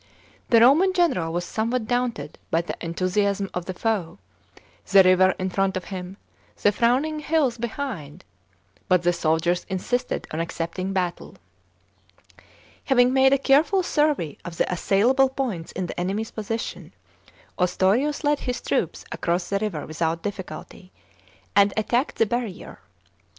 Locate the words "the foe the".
3.65-5.03